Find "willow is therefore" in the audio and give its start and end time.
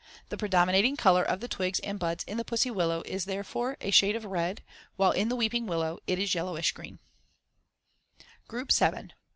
2.71-3.77